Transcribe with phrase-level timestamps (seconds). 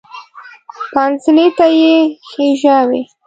[0.93, 1.95] پانسۍ ته یې
[2.29, 3.01] خېژاوې.